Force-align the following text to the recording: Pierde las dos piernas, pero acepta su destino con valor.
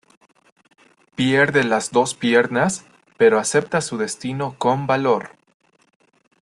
Pierde 1.15 1.63
las 1.63 1.91
dos 1.91 2.15
piernas, 2.15 2.85
pero 3.17 3.37
acepta 3.37 3.81
su 3.81 3.97
destino 3.99 4.55
con 4.57 4.87
valor. 4.87 5.35